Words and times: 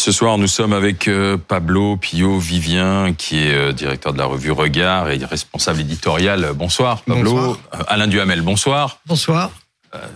Ce 0.00 0.12
soir, 0.12 0.38
nous 0.38 0.46
sommes 0.46 0.72
avec 0.72 1.08
euh, 1.08 1.36
Pablo 1.36 1.98
Pio 1.98 2.38
Vivien, 2.38 3.12
qui 3.12 3.38
est 3.38 3.54
euh, 3.54 3.72
directeur 3.72 4.14
de 4.14 4.18
la 4.18 4.24
revue 4.24 4.50
Regard 4.50 5.10
et 5.10 5.22
responsable 5.24 5.80
éditorial. 5.80 6.52
Bonsoir, 6.54 7.02
Pablo. 7.02 7.34
Bonsoir. 7.34 7.58
Euh, 7.74 7.84
Alain 7.86 8.06
Duhamel, 8.06 8.40
bonsoir. 8.40 8.98
Bonsoir. 9.06 9.50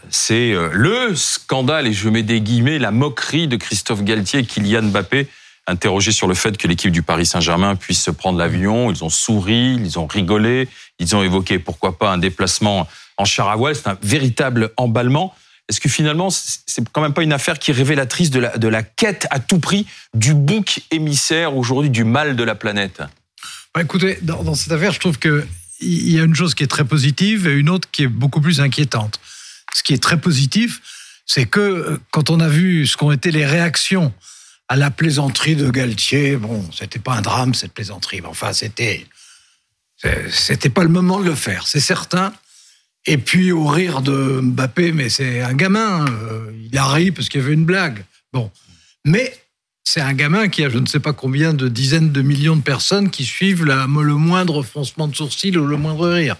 C'est 0.08 0.54
le 0.72 1.14
scandale, 1.14 1.86
et 1.86 1.92
je 1.92 2.08
mets 2.08 2.22
des 2.22 2.40
guillemets, 2.40 2.78
la 2.78 2.92
moquerie 2.92 3.46
de 3.46 3.56
Christophe 3.56 4.02
Galtier 4.02 4.40
et 4.40 4.44
Kylian 4.44 4.84
Mbappé, 4.84 5.28
interrogés 5.66 6.12
sur 6.12 6.26
le 6.26 6.34
fait 6.34 6.56
que 6.56 6.68
l'équipe 6.68 6.90
du 6.90 7.02
Paris 7.02 7.26
Saint-Germain 7.26 7.76
puisse 7.76 8.02
se 8.02 8.10
prendre 8.10 8.38
l'avion. 8.38 8.90
Ils 8.90 9.04
ont 9.04 9.08
souri, 9.08 9.74
ils 9.74 9.98
ont 9.98 10.06
rigolé, 10.06 10.68
ils 10.98 11.16
ont 11.16 11.22
évoqué 11.22 11.58
pourquoi 11.58 11.98
pas 11.98 12.12
un 12.12 12.18
déplacement 12.18 12.86
en 13.16 13.24
char 13.24 13.48
à 13.48 13.56
voile. 13.56 13.74
C'est 13.74 13.88
un 13.88 13.98
véritable 14.02 14.70
emballement. 14.76 15.34
Est-ce 15.68 15.80
que 15.80 15.88
finalement, 15.88 16.28
c'est 16.30 16.86
quand 16.92 17.00
même 17.00 17.14
pas 17.14 17.22
une 17.22 17.32
affaire 17.32 17.58
qui 17.58 17.70
est 17.70 17.74
révélatrice 17.74 18.30
de 18.30 18.40
la, 18.40 18.58
de 18.58 18.68
la 18.68 18.82
quête 18.82 19.26
à 19.30 19.40
tout 19.40 19.58
prix 19.58 19.86
du 20.12 20.34
bouc 20.34 20.82
émissaire 20.90 21.56
aujourd'hui 21.56 21.88
du 21.88 22.04
mal 22.04 22.36
de 22.36 22.44
la 22.44 22.54
planète? 22.54 23.02
Bah, 23.74 23.80
Écoutez, 23.80 24.18
dans, 24.20 24.42
dans, 24.42 24.54
cette 24.54 24.72
affaire, 24.72 24.92
je 24.92 25.00
trouve 25.00 25.18
qu'il 25.18 25.46
y 25.80 26.20
a 26.20 26.22
une 26.22 26.34
chose 26.34 26.54
qui 26.54 26.64
est 26.64 26.68
très 26.68 26.84
positive 26.84 27.46
et 27.46 27.52
une 27.52 27.70
autre 27.70 27.88
qui 27.90 28.02
est 28.02 28.08
beaucoup 28.08 28.42
plus 28.42 28.60
inquiétante. 28.60 29.18
Ce 29.74 29.82
qui 29.82 29.94
est 29.94 30.02
très 30.02 30.20
positif, 30.20 30.82
c'est 31.24 31.46
que 31.46 31.60
euh, 31.60 32.00
quand 32.10 32.28
on 32.28 32.40
a 32.40 32.48
vu 32.48 32.86
ce 32.86 32.98
qu'ont 32.98 33.10
été 33.10 33.30
les 33.30 33.46
réactions 33.46 34.12
à 34.74 34.76
la 34.76 34.90
plaisanterie 34.90 35.54
de 35.54 35.70
Galtier, 35.70 36.36
bon, 36.36 36.68
c'était 36.72 36.98
pas 36.98 37.14
un 37.14 37.22
drame 37.22 37.54
cette 37.54 37.72
plaisanterie, 37.72 38.20
mais 38.20 38.26
enfin, 38.26 38.52
c'était, 38.52 39.06
c'était 40.32 40.68
pas 40.68 40.82
le 40.82 40.88
moment 40.88 41.20
de 41.20 41.26
le 41.26 41.36
faire, 41.36 41.68
c'est 41.68 41.78
certain. 41.78 42.34
Et 43.06 43.16
puis 43.16 43.52
au 43.52 43.68
rire 43.68 44.02
de 44.02 44.40
Mbappé, 44.42 44.90
mais 44.90 45.08
c'est 45.10 45.42
un 45.42 45.54
gamin, 45.54 46.06
euh, 46.08 46.50
il 46.60 46.76
a 46.76 46.88
ri 46.88 47.12
parce 47.12 47.28
qu'il 47.28 47.40
y 47.40 47.44
avait 47.44 47.54
une 47.54 47.64
blague. 47.64 48.04
Bon, 48.32 48.50
mais 49.04 49.38
c'est 49.84 50.00
un 50.00 50.12
gamin 50.12 50.48
qui 50.48 50.64
a 50.64 50.68
je 50.68 50.78
ne 50.78 50.86
sais 50.86 50.98
pas 50.98 51.12
combien 51.12 51.54
de 51.54 51.68
dizaines 51.68 52.10
de 52.10 52.22
millions 52.22 52.56
de 52.56 52.62
personnes 52.62 53.10
qui 53.10 53.24
suivent 53.24 53.62
le 53.62 53.86
moindre 53.86 54.64
froncement 54.64 55.06
de 55.06 55.14
sourcil 55.14 55.56
ou 55.56 55.68
le 55.68 55.76
moindre 55.76 56.08
rire. 56.08 56.34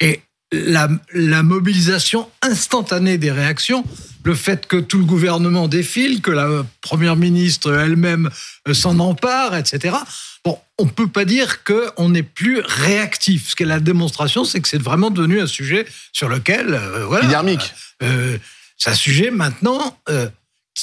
Et 0.00 0.22
la, 0.52 0.88
la, 1.12 1.42
mobilisation 1.42 2.28
instantanée 2.42 3.18
des 3.18 3.30
réactions, 3.30 3.84
le 4.24 4.34
fait 4.34 4.66
que 4.66 4.76
tout 4.76 4.98
le 4.98 5.04
gouvernement 5.04 5.68
défile, 5.68 6.20
que 6.22 6.30
la 6.30 6.64
première 6.80 7.16
ministre 7.16 7.72
elle-même 7.72 8.30
euh, 8.66 8.74
s'en 8.74 8.98
empare, 8.98 9.56
etc. 9.56 9.96
Bon, 10.44 10.58
on 10.78 10.84
ne 10.84 10.90
peut 10.90 11.08
pas 11.08 11.24
dire 11.24 11.64
qu'on 11.64 12.08
n'est 12.10 12.22
plus 12.22 12.60
réactif. 12.60 13.50
Ce 13.50 13.56
qu'est 13.56 13.64
la 13.64 13.80
démonstration, 13.80 14.44
c'est 14.44 14.60
que 14.60 14.68
c'est 14.68 14.80
vraiment 14.82 15.10
devenu 15.10 15.40
un 15.40 15.46
sujet 15.46 15.86
sur 16.12 16.28
lequel, 16.28 16.74
euh, 16.74 17.06
voilà, 17.06 17.26
Dynamique. 17.26 17.74
Euh, 18.02 18.38
c'est 18.76 18.90
un 18.90 18.94
sujet 18.94 19.30
maintenant 19.30 19.98
euh, 20.08 20.28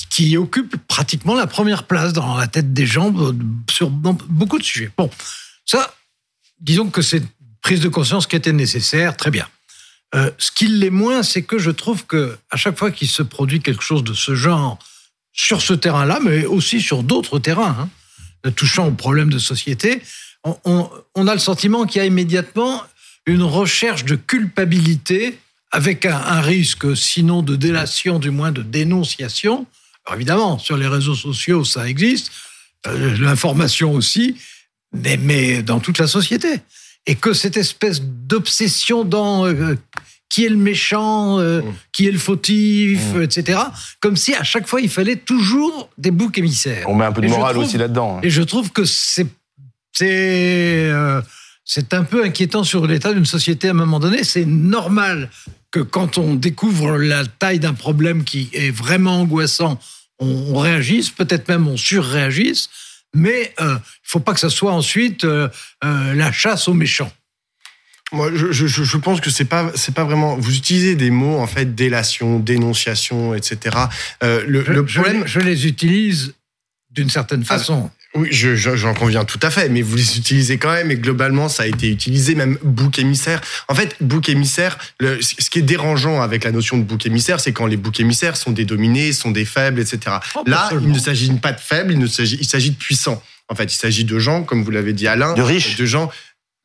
qui 0.09 0.35
occupe 0.37 0.75
pratiquement 0.87 1.35
la 1.35 1.47
première 1.47 1.83
place 1.83 2.11
dans 2.11 2.35
la 2.35 2.47
tête 2.47 2.73
des 2.73 2.85
gens 2.85 3.13
sur 3.71 3.89
beaucoup 3.89 4.59
de 4.59 4.63
sujets. 4.63 4.91
Bon, 4.97 5.09
ça, 5.65 5.95
disons 6.59 6.89
que 6.89 7.01
c'est 7.01 7.23
prise 7.65 7.79
de 7.79 7.89
conscience 7.89 8.27
qui 8.27 8.35
était 8.35 8.53
nécessaire, 8.53 9.17
très 9.17 9.31
bien. 9.31 9.47
Euh, 10.13 10.29
ce 10.37 10.51
qui 10.51 10.67
l'est 10.67 10.91
moins, 10.91 11.23
c'est 11.23 11.41
que 11.41 11.57
je 11.57 11.71
trouve 11.71 12.05
que 12.05 12.37
à 12.51 12.57
chaque 12.57 12.77
fois 12.77 12.91
qu'il 12.91 13.07
se 13.07 13.23
produit 13.23 13.59
quelque 13.59 13.81
chose 13.81 14.03
de 14.03 14.13
ce 14.13 14.35
genre 14.35 14.77
sur 15.33 15.63
ce 15.63 15.73
terrain-là, 15.73 16.19
mais 16.21 16.45
aussi 16.45 16.79
sur 16.79 17.01
d'autres 17.01 17.39
terrains, 17.39 17.89
hein, 18.45 18.51
touchant 18.51 18.89
aux 18.89 18.91
problèmes 18.91 19.31
de 19.31 19.39
société, 19.39 20.03
on, 20.43 21.27
a 21.27 21.33
le 21.33 21.39
sentiment 21.39 21.87
qu'il 21.87 21.97
y 21.97 22.01
a 22.03 22.05
immédiatement 22.05 22.83
une 23.25 23.41
recherche 23.41 24.05
de 24.05 24.15
culpabilité 24.15 25.39
avec 25.71 26.05
un, 26.05 26.41
risque, 26.41 26.95
sinon 26.95 27.41
de 27.41 27.55
délation, 27.55 28.19
du 28.19 28.29
moins 28.29 28.51
de 28.51 28.61
dénonciation. 28.61 29.65
Alors 30.05 30.17
évidemment, 30.17 30.59
sur 30.59 30.77
les 30.77 30.87
réseaux 30.87 31.15
sociaux, 31.15 31.65
ça 31.65 31.89
existe, 31.89 32.31
euh, 32.85 33.17
l'information 33.17 33.91
aussi, 33.93 34.37
mais 34.93 35.63
dans 35.63 35.79
toute 35.79 35.97
la 35.97 36.05
société 36.05 36.61
et 37.05 37.15
que 37.15 37.33
cette 37.33 37.57
espèce 37.57 38.01
d'obsession 38.01 39.03
dans 39.03 39.45
euh, 39.45 39.75
qui 40.29 40.45
est 40.45 40.49
le 40.49 40.57
méchant, 40.57 41.39
euh, 41.39 41.61
mmh. 41.61 41.73
qui 41.91 42.07
est 42.07 42.11
le 42.11 42.17
fautif, 42.17 42.99
mmh. 43.13 43.21
etc. 43.21 43.59
Comme 43.99 44.15
si 44.15 44.33
à 44.33 44.43
chaque 44.43 44.67
fois 44.67 44.81
il 44.81 44.89
fallait 44.89 45.15
toujours 45.15 45.89
des 45.97 46.11
boucs 46.11 46.37
émissaires. 46.37 46.85
On 46.89 46.95
met 46.95 47.05
un 47.05 47.11
peu 47.11 47.21
de 47.21 47.27
et 47.27 47.29
morale 47.29 47.53
trouve, 47.53 47.65
aussi 47.65 47.77
là-dedans. 47.77 48.17
hein. 48.17 48.21
Et 48.23 48.29
je 48.29 48.41
trouve 48.41 48.71
que 48.71 48.85
c'est 48.85 49.27
c'est 49.93 50.89
euh, 50.89 51.21
c'est 51.63 51.93
un 51.93 52.03
peu 52.03 52.23
inquiétant 52.23 52.63
sur 52.63 52.85
l'état 52.85 53.13
d'une 53.13 53.25
société 53.25 53.67
à 53.67 53.71
un 53.71 53.75
moment 53.75 53.99
donné. 53.99 54.23
C'est 54.23 54.45
normal 54.45 55.29
que 55.71 55.79
quand 55.79 56.17
on 56.17 56.35
découvre 56.35 56.97
la 56.97 57.25
taille 57.25 57.59
d'un 57.59 57.73
problème 57.73 58.23
qui 58.23 58.49
est 58.53 58.71
vraiment 58.71 59.21
angoissant, 59.21 59.79
on, 60.19 60.53
on 60.53 60.59
réagisse, 60.59 61.09
peut-être 61.09 61.47
même 61.47 61.67
on 61.67 61.77
surréagisse 61.77 62.69
mais 63.15 63.53
il 63.59 63.63
euh, 63.63 63.73
ne 63.73 63.79
faut 64.03 64.19
pas 64.19 64.33
que 64.33 64.39
ça 64.39 64.49
soit 64.49 64.73
ensuite 64.73 65.23
euh, 65.23 65.49
euh, 65.83 66.13
la 66.13 66.31
chasse 66.31 66.67
aux 66.67 66.73
méchants. 66.73 67.11
Moi, 68.11 68.29
je, 68.35 68.51
je, 68.51 68.67
je, 68.67 68.97
pense 68.97 69.19
que 69.19 69.31
c'est 69.31 69.45
pas 69.45 69.71
c'est 69.73 69.93
pas 69.93 70.03
vraiment. 70.03 70.35
Vous 70.35 70.55
utilisez 70.55 70.95
des 70.95 71.09
mots 71.09 71.39
en 71.39 71.47
fait 71.47 71.73
délation, 71.73 72.39
dénonciation, 72.39 73.33
etc. 73.33 73.75
Le, 74.21 74.63
je, 74.63 74.71
le 74.71 74.85
problème, 74.85 75.25
je, 75.25 75.39
je, 75.39 75.45
les 75.45 75.65
utilise 75.65 76.35
d'une 76.91 77.09
certaine 77.09 77.43
façon. 77.43 77.89
Oui, 78.15 78.29
j'en 78.31 78.93
conviens 78.93 79.25
tout 79.25 79.39
à 79.41 79.49
fait, 79.49 79.67
mais 79.67 79.81
vous 79.81 79.95
les 79.97 80.17
utilisez 80.17 80.57
quand 80.57 80.71
même 80.71 80.89
et 80.89 80.95
globalement 80.95 81.49
ça 81.49 81.63
a 81.63 81.65
été 81.65 81.89
utilisé, 81.89 82.33
même 82.33 82.57
bouc 82.63 82.97
émissaire. 82.97 83.41
En 83.67 83.75
fait, 83.75 83.95
bouc 83.99 84.29
émissaire, 84.29 84.77
le, 84.99 85.21
ce 85.21 85.49
qui 85.49 85.59
est 85.59 85.63
dérangeant 85.63 86.21
avec 86.21 86.45
la 86.45 86.51
notion 86.51 86.77
de 86.77 86.83
bouc 86.83 87.05
émissaire, 87.05 87.39
c'est 87.39 87.51
quand 87.51 87.65
les 87.65 87.77
boucs 87.77 87.99
émissaires 87.99 88.37
sont 88.37 88.51
des 88.51 88.63
dominés, 88.63 89.11
sont 89.11 89.31
des 89.31 89.45
faibles, 89.45 89.81
etc. 89.81 90.17
Oh, 90.35 90.43
Là, 90.47 90.69
il 90.71 90.91
ne 90.91 90.99
s'agit 90.99 91.29
pas 91.33 91.51
de 91.51 91.59
faibles, 91.59 91.93
il 91.93 92.09
s'agit 92.09 92.37
il 92.39 92.45
s'agit 92.45 92.71
de 92.71 92.77
puissants. 92.77 93.21
En 93.47 93.53
fait, 93.53 93.65
il 93.65 93.77
s'agit 93.77 94.05
de 94.05 94.17
gens, 94.17 94.41
comme 94.41 94.63
vous 94.63 94.71
l'avez 94.71 94.93
dit 94.93 95.07
Alain, 95.07 95.33
de 95.33 95.41
riches, 95.41 95.75
de 95.75 95.85
gens 95.85 96.11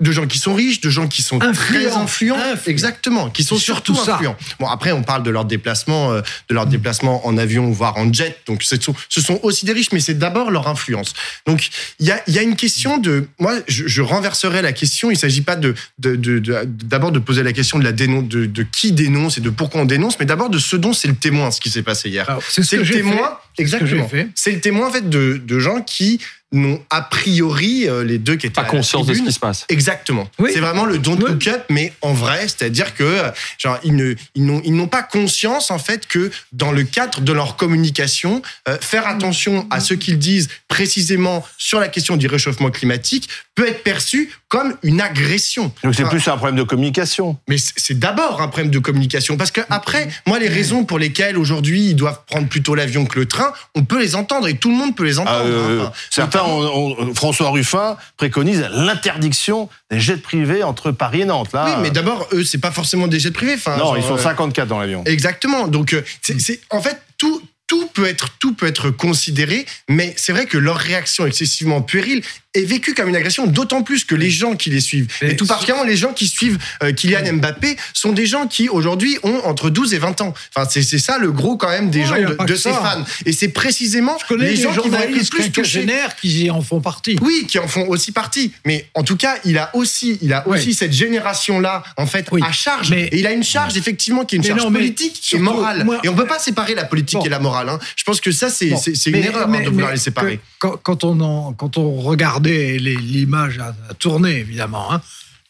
de 0.01 0.13
gens 0.13 0.27
qui 0.27 0.39
sont 0.39 0.55
riches, 0.55 0.81
de 0.81 0.91
gens 0.91 1.07
qui 1.07 1.23
sont 1.23 1.43
influents. 1.43 1.53
très 1.53 1.97
influents, 1.97 2.37
influents. 2.37 2.67
exactement, 2.67 3.31
qui 3.31 3.45
sont 3.45 3.57
surtout, 3.57 3.93
influents. 3.93 4.37
Bon, 4.59 4.67
après, 4.67 4.93
on 4.93 5.03
parle 5.03 5.23
de 5.23 5.31
leur 5.31 5.45
déplacement, 5.45 6.13
euh, 6.13 6.23
de 6.49 6.55
leur 6.55 6.67
déplacement 6.67 7.27
en 7.27 7.37
avion, 7.37 7.71
voire 7.71 7.97
en 7.97 8.13
jet. 8.13 8.39
Donc, 8.47 8.63
ce 8.63 8.81
sont, 8.81 8.95
ce 9.09 9.21
sont 9.21 9.39
aussi 9.43 9.67
des 9.67 9.73
riches, 9.73 9.93
mais 9.93 10.01
c'est 10.01 10.19
d'abord 10.19 10.51
leur 10.51 10.69
influence. 10.69 11.13
Donc, 11.47 11.69
il 11.99 12.07
y 12.07 12.11
a, 12.11 12.23
y 12.29 12.39
a 12.39 12.43
une 12.43 12.57
question 12.57 12.99
de, 12.99 13.27
moi, 13.39 13.55
je, 13.69 13.87
je 13.87 14.03
renverserai 14.03 14.63
la 14.63 14.73
question. 14.73 15.11
Il 15.11 15.19
s'agit 15.19 15.43
pas 15.43 15.57
de, 15.57 15.75
de, 15.99 16.17
de, 16.17 16.39
de 16.39 16.65
d'abord 16.65 17.13
de 17.13 17.19
poser 17.19 17.43
la 17.43 17.53
question 17.53 17.79
de 17.79 17.85
la 17.85 17.93
dénon, 17.93 18.23
de, 18.23 18.47
de 18.47 18.63
qui 18.63 18.93
dénonce 18.93 19.39
et 19.39 19.41
de 19.41 19.51
pourquoi 19.51 19.83
on 19.83 19.85
dénonce, 19.85 20.19
mais 20.19 20.27
d'abord 20.27 20.51
de 20.51 20.59
ce 20.59 20.77
dont 20.77 20.93
c'est 20.93 21.09
le 21.09 21.15
témoin, 21.15 21.51
ce 21.51 21.61
qui 21.61 21.71
s'est 21.71 21.83
passé 21.83 22.09
hier. 22.09 22.39
C'est, 22.49 22.63
ce 22.63 22.77
le 22.77 22.87
témoin, 22.89 23.39
fait. 23.57 23.63
exactement. 23.63 24.09
C'est 24.35 24.53
le 24.53 24.61
témoin 24.61 24.89
en 24.89 24.93
fait 24.93 25.09
de, 25.09 25.41
de 25.45 25.59
gens 25.59 25.83
qui 25.83 26.21
n'ont 26.53 26.83
a 26.91 27.03
priori 27.03 27.89
euh, 27.89 28.05
les 28.05 28.19
deux 28.19 28.37
qui 28.37 28.47
étaient 28.47 28.63
pas 28.63 28.69
conscience 28.69 29.07
de 29.07 29.15
ce 29.15 29.23
qui 29.23 29.33
se 29.33 29.39
passe. 29.39 29.65
Exactement. 29.69 30.29
Oui. 30.39 30.51
C'est 30.53 30.61
vraiment 30.61 30.85
le 30.85 30.99
don't 30.99 31.19
oui. 31.23 31.31
look 31.31 31.47
up, 31.47 31.65
mais 31.69 31.93
en 32.03 32.13
vrai, 32.13 32.49
c'est-à-dire 32.49 32.95
que 32.95 33.23
genre 33.59 33.79
ils 33.85 33.95
ne 33.95 34.15
ils 34.35 34.45
n'ont 34.45 34.61
ils 34.65 34.75
n'ont 34.75 34.89
pas 34.89 35.03
conscience 35.03 35.71
en 35.71 35.79
fait 35.79 36.07
que 36.07 36.31
dans 36.53 36.73
le 36.73 36.83
cadre 36.83 37.21
de 37.21 37.33
leur 37.33 37.57
communication, 37.57 38.43
euh, 38.69 38.77
faire 38.81 39.07
attention 39.07 39.67
à 39.71 39.81
ce 39.81 39.95
qu'ils 39.95 40.19
disent 40.19 40.49
précisément 40.69 41.47
sur 41.57 41.79
la 41.81 41.89
question 41.89 42.17
du 42.17 42.27
réchauffement 42.27 42.71
climatique 42.71 43.29
peut 43.55 43.69
être 43.69 43.83
perçu 43.83 44.31
comme 44.51 44.75
une 44.83 45.01
agression. 45.01 45.73
Donc 45.85 45.95
c'est 45.95 46.03
enfin, 46.03 46.11
plus 46.11 46.29
un 46.29 46.37
problème 46.37 46.57
de 46.57 46.65
communication. 46.65 47.39
Mais 47.49 47.57
c'est 47.59 47.99
d'abord 47.99 48.43
un 48.43 48.49
problème 48.49 48.71
de 48.71 48.81
communication 48.81 49.37
parce 49.37 49.53
que 49.53 49.61
après, 49.71 50.09
moi 50.27 50.41
les 50.41 50.49
raisons 50.49 50.85
pour 50.85 50.99
lesquelles 50.99 51.39
aujourd'hui 51.39 51.91
ils 51.91 51.95
doivent 51.95 52.21
prendre 52.27 52.49
plutôt 52.49 52.75
l'avion 52.75 53.07
que 53.07 53.19
le 53.19 53.27
train, 53.27 53.53
on 53.77 53.85
peut 53.85 54.01
les 54.01 54.17
entendre 54.17 54.49
et 54.49 54.57
tout 54.57 54.71
le 54.71 54.77
monde 54.77 54.97
peut 54.97 55.05
les 55.05 55.21
entendre. 55.21 55.45
Euh, 55.45 55.83
enfin, 55.83 55.93
certains 56.11 56.43
on, 56.45 57.15
François 57.15 57.51
Ruffin 57.51 57.97
préconise 58.17 58.67
l'interdiction 58.73 59.69
des 59.89 60.01
jets 60.01 60.17
privés 60.17 60.65
entre 60.65 60.91
Paris 60.91 61.21
et 61.21 61.27
Nantes. 61.27 61.53
Là, 61.53 61.67
oui, 61.67 61.83
mais 61.83 61.91
d'abord, 61.91 62.27
eux, 62.33 62.43
c'est 62.43 62.59
pas 62.59 62.73
forcément 62.73 63.07
des 63.07 63.21
jets 63.21 63.31
privés. 63.31 63.55
Enfin, 63.55 63.77
non, 63.77 63.85
genre, 63.85 63.99
ils 63.99 64.05
sont 64.05 64.19
54 64.19 64.67
dans 64.67 64.81
l'avion. 64.81 65.05
Exactement. 65.07 65.69
Donc, 65.69 65.95
c'est 66.23 66.61
en 66.71 66.83
fait 66.83 67.01
tout. 67.17 67.41
Tout 67.71 67.87
peut 67.87 68.07
être 68.07 68.31
tout 68.41 68.53
peut 68.53 68.67
être 68.67 68.91
considéré, 68.91 69.65
mais 69.89 70.13
c'est 70.17 70.33
vrai 70.33 70.47
que 70.47 70.59
leur 70.59 70.77
réaction 70.77 71.25
excessivement 71.25 71.83
puérile 71.83 72.21
est 72.55 72.65
vécue 72.65 72.95
comme 72.95 73.09
une 73.09 73.17
agression, 73.17 73.47
d'autant 73.47 73.83
plus 73.83 74.05
que 74.05 74.17
les 74.17 74.31
gens 74.31 74.57
qui 74.57 74.71
les 74.71 74.81
suivent, 74.81 75.07
et, 75.23 75.31
et 75.31 75.37
tout 75.37 75.47
particulièrement 75.47 75.85
les 75.85 75.97
gens 75.97 76.13
qui 76.13 76.27
suivent 76.27 76.59
euh, 76.83 76.93
Kylian 76.93 77.35
Mbappé, 77.35 77.77
sont 77.95 78.13
des 78.13 78.27
gens 78.27 78.49
qui 78.49 78.69
aujourd'hui 78.69 79.19
ont 79.23 79.41
entre 79.45 79.71
12 79.71 79.95
et 79.95 79.99
20 79.99 80.21
ans. 80.21 80.35
Enfin, 80.55 80.69
c'est 80.69 80.99
ça 80.99 81.19
le 81.19 81.31
gros 81.31 81.57
quand 81.57 81.69
même 81.69 81.91
des 81.91 82.05
gens 82.05 82.17
de, 82.17 82.45
de 82.45 82.55
ces 82.57 82.71
fans. 82.71 83.05
Et 83.25 83.33
c'est 83.33 83.49
précisément 83.49 84.19
les, 84.31 84.51
les 84.51 84.57
gens 84.57 84.75
qui 84.75 84.89
vont 84.89 84.99
être 84.99 85.11
le 85.11 85.25
plus 85.25 85.53
touchés. 85.53 85.87
qui 86.21 86.51
en 86.51 86.61
font 86.61 86.81
partie. 86.81 87.17
Oui, 87.23 87.47
qui 87.49 87.61
en 87.61 87.69
font 87.69 87.87
aussi 87.89 88.11
partie. 88.11 88.53
Mais 88.67 88.89
en 88.95 89.05
tout 89.05 89.17
cas, 89.17 89.37
il 89.45 89.57
a 89.57 89.71
aussi, 89.77 90.19
il 90.21 90.33
a 90.33 90.47
aussi 90.49 90.75
cette 90.75 90.93
génération-là, 90.93 91.85
en 91.97 92.07
fait, 92.07 92.27
oui. 92.33 92.43
à 92.45 92.51
charge. 92.51 92.91
Mais, 92.91 93.05
et 93.05 93.21
il 93.21 93.27
a 93.29 93.33
une 93.33 93.45
charge, 93.45 93.77
effectivement, 93.77 94.25
qui 94.25 94.35
est 94.35 94.39
une 94.39 94.45
charge 94.45 94.63
non, 94.63 94.73
politique 94.73 95.23
et 95.33 95.39
morale. 95.39 95.85
Moi, 95.85 96.01
et 96.03 96.09
on 96.09 96.15
peut 96.15 96.27
pas 96.27 96.41
séparer 96.41 96.75
la 96.75 96.85
politique 96.85 97.21
bon. 97.21 97.25
et 97.25 97.29
la 97.29 97.39
morale. 97.39 97.60
Hein. 97.69 97.79
Je 97.97 98.05
pense 98.05 98.21
que 98.21 98.33
ça, 98.33 98.49
c'est 98.51 98.71
bon. 98.71 98.79
une 98.79 99.13
mais, 99.13 99.25
erreur 99.25 99.49
mais, 99.49 99.59
hein, 99.59 99.65
de 99.65 99.71
vouloir 99.71 99.91
les 99.93 99.97
séparer. 99.99 100.41
Quand, 100.59 100.77
quand, 100.83 101.05
on 101.05 101.21
en, 101.21 101.53
quand 101.53 101.79
on 101.79 102.01
regardait 102.01 102.79
l'image 102.79 103.59
à, 103.59 103.75
à, 103.89 103.95
tourner, 103.95 104.39
évidemment, 104.39 104.93
hein, 104.93 105.01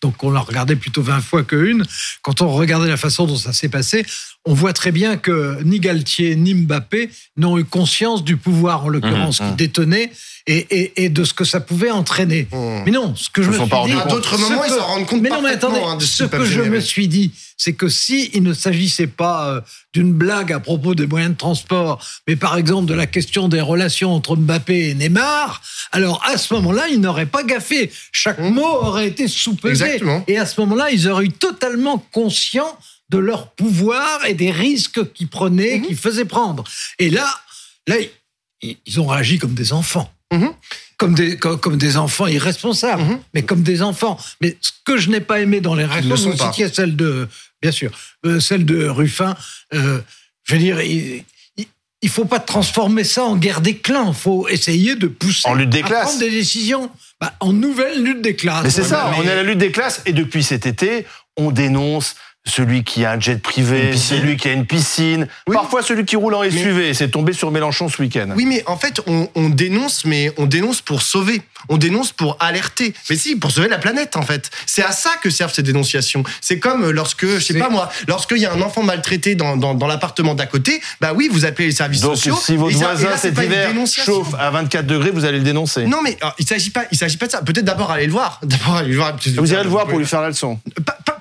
donc 0.00 0.22
on 0.24 0.30
l'a 0.30 0.40
regardé 0.40 0.76
plutôt 0.76 1.02
20 1.02 1.20
fois 1.20 1.42
qu'une. 1.42 1.84
Quand 2.22 2.40
on 2.40 2.48
regardait 2.48 2.88
la 2.88 2.96
façon 2.96 3.26
dont 3.26 3.36
ça 3.36 3.52
s'est 3.52 3.68
passé, 3.68 4.06
on 4.46 4.54
voit 4.54 4.72
très 4.72 4.90
bien 4.90 5.16
que 5.18 5.62
ni 5.64 5.80
Galtier 5.80 6.34
ni 6.34 6.54
Mbappé 6.54 7.10
n'ont 7.36 7.58
eu 7.58 7.64
conscience 7.64 8.24
du 8.24 8.36
pouvoir, 8.38 8.86
en 8.86 8.88
l'occurrence, 8.88 9.40
Mmh, 9.40 9.48
qui 9.50 9.54
détenait 9.56 10.10
et, 10.46 10.56
et- 10.70 11.04
et 11.04 11.08
de 11.10 11.24
ce 11.24 11.34
que 11.34 11.44
ça 11.44 11.60
pouvait 11.60 11.90
entraîner. 11.90 12.48
Mmh. 12.50 12.82
Mais 12.86 12.90
non, 12.90 13.14
ce 13.14 13.28
que 13.28 13.42
je 13.42 13.48
Ils 13.50 13.58
me 13.60 13.66
suis 13.66 13.66
dit. 13.86 13.92
À 14.00 14.04
d'autres 14.06 14.38
moments, 14.38 14.64
ils 14.64 14.70
que- 14.70 14.76
s'en 14.78 14.86
rendent 14.86 15.06
compte 15.06 15.20
Mais 15.20 15.28
non, 15.28 15.42
mais 15.42 15.50
attendez, 15.50 15.80
hein, 15.84 15.98
ce 16.00 16.24
que 16.24 16.44
je 16.46 16.62
me 16.62 16.80
suis 16.80 17.06
dit, 17.08 17.32
c'est 17.58 17.74
que 17.74 17.90
si 17.90 18.30
il 18.32 18.42
ne 18.42 18.54
s'agissait 18.54 19.06
pas 19.06 19.50
euh, 19.50 19.60
d'une 19.92 20.14
blague 20.14 20.50
à 20.54 20.58
propos 20.60 20.94
des 20.94 21.06
moyens 21.06 21.32
de 21.32 21.36
transport, 21.38 22.02
mais 22.26 22.34
par 22.36 22.56
exemple 22.56 22.86
de 22.88 22.94
la 22.94 23.06
question 23.06 23.48
des 23.48 23.60
relations 23.60 24.14
entre 24.14 24.36
Mbappé 24.36 24.88
et 24.88 24.94
Neymar, 24.94 25.60
alors 25.92 26.22
à 26.26 26.38
ce 26.38 26.54
moment-là, 26.54 26.88
ils 26.90 26.98
n'auraient 27.00 27.26
pas 27.26 27.42
gaffé. 27.42 27.90
Chaque 28.10 28.38
Mmh. 28.40 28.48
mot 28.54 28.64
aurait 28.66 29.08
été 29.08 29.28
sous-pesé. 29.28 29.84
Exactement. 29.84 30.24
Et 30.28 30.38
à 30.38 30.46
ce 30.46 30.58
moment-là, 30.62 30.90
ils 30.90 31.06
auraient 31.08 31.26
eu 31.26 31.30
totalement 31.32 31.98
conscient 32.10 32.78
de 33.10 33.18
leur 33.18 33.50
pouvoir 33.52 34.24
et 34.24 34.34
des 34.34 34.50
risques 34.50 35.12
qu'ils 35.12 35.28
prenaient, 35.28 35.78
Mhm. 35.78 35.86
qu'ils 35.86 35.96
faisaient 35.96 36.24
prendre. 36.24 36.64
Et 36.98 37.10
là, 37.10 37.28
là, 37.86 37.96
ils, 38.62 39.00
ont 39.00 39.06
réagi 39.06 39.38
comme 39.38 39.54
des 39.54 39.72
enfants. 39.72 40.12
Mhm. 40.32 40.50
Comme 40.96 41.14
des, 41.14 41.36
comme, 41.38 41.58
comme 41.58 41.76
des 41.76 41.96
enfants 41.96 42.26
irresponsables, 42.26 43.02
Mhm. 43.02 43.18
mais 43.34 43.42
comme 43.42 43.62
des 43.62 43.82
enfants. 43.82 44.18
Mais 44.40 44.56
ce 44.60 44.70
que 44.84 44.96
je 44.96 45.10
n'ai 45.10 45.20
pas 45.20 45.40
aimé 45.40 45.60
dans 45.60 45.74
les 45.74 45.84
réactions, 45.84 46.14
vous 46.30 46.36
citiez 46.36 46.68
celle 46.68 46.94
de, 46.94 47.26
bien 47.62 47.72
sûr, 47.72 47.90
euh, 48.26 48.38
celle 48.38 48.64
de 48.64 48.86
Ruffin, 48.86 49.34
euh, 49.74 50.00
je 50.44 50.52
veux 50.54 50.58
dire, 50.60 50.80
il, 50.82 51.24
il, 51.56 51.66
il 52.02 52.08
faut 52.08 52.26
pas 52.26 52.38
transformer 52.38 53.02
ça 53.04 53.24
en 53.24 53.36
guerre 53.36 53.60
des 53.62 53.76
clans. 53.78 54.08
Il 54.10 54.14
faut 54.14 54.46
essayer 54.48 54.94
de 54.94 55.06
pousser 55.08 55.48
En 55.48 55.54
lutte 55.54 55.70
des 55.70 55.80
à 55.82 55.86
classes. 55.86 56.04
prendre 56.04 56.20
des 56.20 56.30
décisions. 56.30 56.90
Bah, 57.20 57.34
en 57.40 57.52
nouvelle 57.52 58.02
lutte 58.04 58.22
des 58.22 58.36
classes. 58.36 58.62
Mais 58.64 58.70
c'est 58.70 58.84
ça, 58.84 59.10
Mais- 59.10 59.16
on 59.18 59.22
est 59.24 59.30
à 59.32 59.34
la 59.36 59.42
lutte 59.42 59.58
des 59.58 59.72
classes 59.72 60.00
et 60.06 60.12
depuis 60.12 60.42
cet 60.44 60.64
été, 60.66 61.06
on 61.36 61.50
dénonce 61.50 62.14
celui 62.46 62.84
qui 62.84 63.04
a 63.04 63.12
un 63.12 63.20
jet 63.20 63.40
privé, 63.40 63.96
celui 63.96 64.36
qui 64.36 64.48
a 64.48 64.52
une 64.52 64.66
piscine, 64.66 65.28
Oui. 65.46 65.54
parfois 65.54 65.82
celui 65.82 66.04
qui 66.04 66.16
roule 66.16 66.34
en 66.34 66.42
SUV. 66.42 66.94
C'est 66.94 67.08
tombé 67.10 67.32
sur 67.32 67.50
Mélenchon 67.50 67.88
ce 67.88 68.00
week-end. 68.00 68.28
Oui, 68.34 68.46
mais 68.46 68.62
en 68.66 68.76
fait, 68.76 69.00
on, 69.06 69.28
on 69.34 69.50
dénonce, 69.50 70.04
mais 70.04 70.32
on 70.38 70.46
dénonce 70.46 70.80
pour 70.80 71.02
sauver. 71.02 71.42
On 71.68 71.76
dénonce 71.76 72.12
pour 72.12 72.36
alerter. 72.40 72.94
Mais 73.10 73.16
si, 73.16 73.36
pour 73.36 73.50
sauver 73.50 73.68
la 73.68 73.78
planète, 73.78 74.16
en 74.16 74.22
fait. 74.22 74.50
C'est 74.66 74.82
à 74.82 74.92
ça 74.92 75.10
que 75.22 75.28
servent 75.30 75.52
ces 75.52 75.62
dénonciations. 75.62 76.22
C'est 76.40 76.58
comme 76.58 76.90
lorsque, 76.90 77.26
je 77.26 77.38
sais 77.40 77.58
pas 77.58 77.68
moi, 77.68 77.90
lorsqu'il 78.08 78.38
y 78.38 78.46
a 78.46 78.52
un 78.52 78.62
enfant 78.62 78.82
maltraité 78.82 79.34
dans, 79.34 79.56
dans, 79.56 79.74
dans 79.74 79.86
l'appartement 79.86 80.34
d'à 80.34 80.46
côté, 80.46 80.80
bah 81.00 81.12
oui, 81.14 81.28
vous 81.30 81.44
appelez 81.44 81.66
les 81.68 81.74
services 81.74 82.00
Donc 82.00 82.16
sociaux. 82.16 82.38
si 82.42 82.56
votre 82.56 82.76
voisin 82.76 83.16
cet 83.18 83.38
hiver 83.38 83.70
chauffe 83.86 84.34
à 84.38 84.50
24 84.50 84.86
degrés, 84.86 85.10
vous 85.10 85.24
allez 85.26 85.38
le 85.38 85.44
dénoncer. 85.44 85.84
Non, 85.86 85.98
mais 86.02 86.16
alors, 86.20 86.34
il 86.38 86.46
s'agit 86.48 86.70
pas, 86.70 86.84
il 86.90 86.96
s'agit 86.96 87.18
pas 87.18 87.26
de 87.26 87.32
ça. 87.32 87.42
Peut-être 87.42 87.64
d'abord 87.66 87.90
aller 87.90 88.06
le 88.06 88.12
voir. 88.12 88.40
D'abord 88.42 88.76
aller 88.76 88.88
le 88.90 88.96
voir. 88.96 89.14
Vous 89.36 89.52
irez 89.52 89.62
le 89.62 89.68
voir 89.68 89.86
pour 89.86 89.98
lui 89.98 90.06
faire 90.06 90.22
la 90.22 90.28
leçon. 90.30 90.58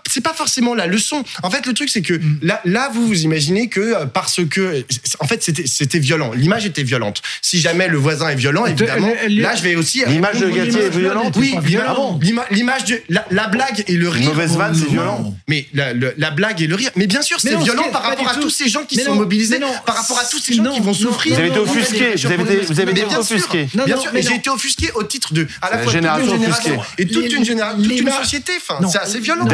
C'est 0.10 0.22
pas 0.22 0.34
forcément 0.34 0.74
la 0.76 0.88
leçon. 0.88 1.24
En 1.44 1.50
fait, 1.50 1.66
le 1.66 1.74
truc, 1.74 1.90
c'est 1.90 2.02
que 2.02 2.14
Mm. 2.14 2.40
là, 2.42 2.62
là, 2.66 2.90
vous 2.94 3.06
vous 3.08 3.22
imaginez 3.22 3.70
que 3.70 3.80
euh, 3.80 4.06
parce 4.06 4.42
que, 4.50 4.84
en 5.20 5.28
fait, 5.28 5.42
c'était, 5.44 5.66
c'était 5.68 6.00
violent. 6.00 6.32
L'image 6.34 6.66
était 6.66 6.84
violente. 6.84 7.22
Si 7.42 7.60
jamais 7.60 7.88
le 7.88 7.98
voisin 7.98 8.30
est 8.30 8.36
violent, 8.36 8.66
évidemment, 8.66 9.12
là, 9.30 9.56
je 9.56 9.64
vais 9.64 9.76
aussi. 9.76 10.04
L'image 10.08 10.40
de 10.40 10.46
Oui, 10.48 10.54
Galtier 10.56 10.82
est 10.86 10.90
violente. 10.90 11.36
Oui, 11.38 11.56
l'ima- 11.66 11.96
l'ima- 12.22 12.46
l'image 12.52 12.86
de 12.86 13.02
la, 13.10 13.26
la 13.32 13.48
blague 13.48 13.84
et 13.88 13.94
le 13.96 14.10
rire. 14.10 14.30
mauvaise 14.30 14.56
vanne, 14.58 14.74
c'est 14.76 14.86
non. 14.86 14.92
violent. 14.92 15.36
Mais 15.48 15.68
la, 15.74 16.32
blague 16.32 16.62
et 16.62 16.68
le 16.68 16.76
rire. 16.76 16.92
Mais 16.96 17.08
bien 17.08 17.22
sûr, 17.22 17.40
c'est 17.40 17.52
non, 17.54 17.60
violent 17.60 17.84
c'est 17.86 17.92
par 17.92 18.04
rapport 18.04 18.28
à 18.28 18.36
tous 18.36 18.50
ces 18.50 18.68
gens 18.70 18.84
qui 18.84 18.98
Mais 18.98 19.04
sont 19.04 19.12
non, 19.14 19.20
mobilisés, 19.22 19.60
non, 19.60 19.72
par 19.86 19.96
rapport 19.98 20.20
à 20.20 20.26
tous 20.26 20.40
ces 20.40 20.54
gens 20.56 20.74
qui 20.74 20.82
vont 20.82 20.94
souffrir. 20.94 21.34
Vous 21.36 21.40
avez 21.40 21.50
été 21.50 21.60
offusqué, 21.60 22.14
vous 22.16 22.26
avez 22.32 22.44
été, 22.44 22.56
vous 22.74 22.80
avez 22.80 23.06
offusqué. 23.18 23.68
Non, 23.76 23.86
Bien 23.86 23.98
sûr, 23.98 24.12
mais 24.14 24.20
et 24.20 24.24
j'ai 24.24 24.36
été 24.36 24.50
offusqué 24.50 24.92
au 24.96 25.04
titre 25.04 25.34
de 25.34 25.48
à 25.62 25.70
la 25.72 25.80
fois 25.80 25.92
génération 25.92 26.26
une 26.36 26.42
génération 26.42 26.80
offusquée. 26.80 27.04
et 27.04 27.08
toute 27.08 27.34
une 27.34 27.46
génération, 27.46 27.82
toute 27.84 28.00
une 28.00 28.12
société. 28.12 28.54
Enfin, 28.58 28.88
c'est 28.90 29.00
assez 29.00 29.20
violent. 29.20 29.46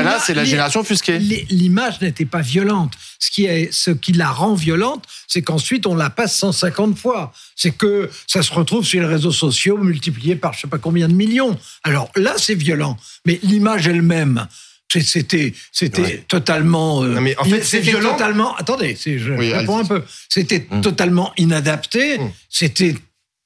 D'être- 0.00 0.08
L'ima- 0.08 0.16
Là, 0.18 0.22
c'est 0.24 0.34
la 0.34 0.44
génération 0.44 0.80
offusquée. 0.80 1.18
les- 1.18 1.46
L'image 1.50 2.00
n'était 2.00 2.24
pas 2.24 2.40
violente. 2.40 2.92
Ce 3.18 3.30
qui, 3.30 3.44
est, 3.44 3.72
ce 3.72 3.90
qui 3.90 4.12
la 4.12 4.30
rend 4.30 4.54
violente, 4.54 5.04
c'est 5.28 5.42
qu'ensuite 5.42 5.86
on 5.86 5.94
la 5.94 6.10
passe 6.10 6.36
150 6.36 6.98
fois. 6.98 7.32
C'est 7.54 7.70
que 7.70 8.10
ça 8.26 8.42
se 8.42 8.52
retrouve 8.52 8.84
sur 8.84 9.00
les 9.00 9.06
réseaux 9.06 9.30
sociaux 9.32 9.76
multiplié 9.78 10.36
par 10.36 10.52
je 10.54 10.60
sais 10.62 10.66
pas 10.68 10.78
combien 10.78 11.06
de 11.08 11.14
millions. 11.14 11.58
Alors 11.84 12.10
là, 12.16 12.34
c'est 12.38 12.54
violent. 12.54 12.96
Mais 13.26 13.38
l'image 13.42 13.86
elle-même, 13.86 14.46
c'était 15.00 15.52
c'était 15.70 16.02
Ouais. 16.02 16.24
totalement. 16.28 17.02
euh, 17.04 17.14
Non, 17.14 17.20
mais 17.20 17.36
en 17.38 17.44
fait, 17.44 17.62
c'est 17.62 17.78
violent. 17.80 18.12
Totalement. 18.12 18.56
Attendez, 18.56 18.96
je 19.04 19.32
Oui, 19.34 19.52
réponds 19.52 19.78
un 19.78 19.84
peu. 19.84 20.02
C'était 20.28 20.66
Hum. 20.70 20.80
totalement 20.80 21.32
inadapté. 21.36 22.18
Hum. 22.18 22.30
C'était 22.48 22.96